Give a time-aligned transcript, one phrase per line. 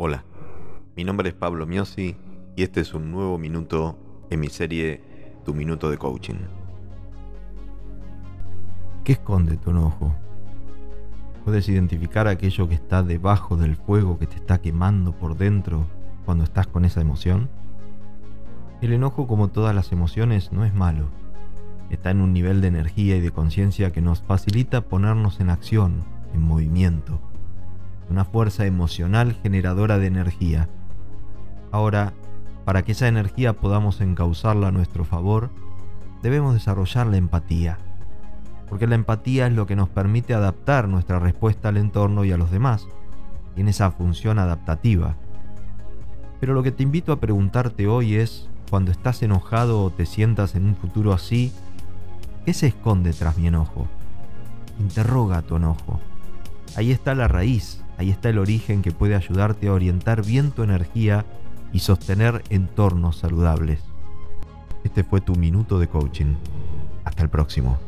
[0.00, 0.22] Hola,
[0.94, 2.14] mi nombre es Pablo Miosi
[2.54, 3.98] y este es un nuevo minuto
[4.30, 5.02] en mi serie
[5.44, 6.36] Tu Minuto de Coaching.
[9.02, 10.14] ¿Qué esconde tu enojo?
[11.44, 15.88] ¿Puedes identificar aquello que está debajo del fuego que te está quemando por dentro
[16.24, 17.48] cuando estás con esa emoción?
[18.80, 21.08] El enojo, como todas las emociones, no es malo.
[21.90, 26.04] Está en un nivel de energía y de conciencia que nos facilita ponernos en acción,
[26.34, 27.20] en movimiento
[28.10, 30.68] una fuerza emocional generadora de energía.
[31.70, 32.12] Ahora,
[32.64, 35.50] para que esa energía podamos encauzarla a nuestro favor,
[36.22, 37.78] debemos desarrollar la empatía,
[38.68, 42.36] porque la empatía es lo que nos permite adaptar nuestra respuesta al entorno y a
[42.36, 42.86] los demás,
[43.54, 45.16] tiene esa función adaptativa.
[46.40, 50.54] Pero lo que te invito a preguntarte hoy es, cuando estás enojado o te sientas
[50.54, 51.52] en un futuro así,
[52.44, 53.88] ¿qué se esconde tras mi enojo?
[54.78, 55.98] Interroga tu enojo.
[56.76, 60.62] Ahí está la raíz, ahí está el origen que puede ayudarte a orientar bien tu
[60.62, 61.26] energía
[61.72, 63.80] y sostener entornos saludables.
[64.84, 66.34] Este fue tu minuto de coaching.
[67.04, 67.78] Hasta el próximo.